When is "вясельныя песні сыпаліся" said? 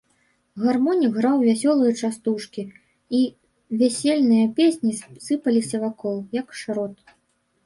3.83-5.77